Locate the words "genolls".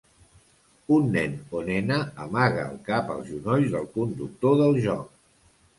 3.35-3.73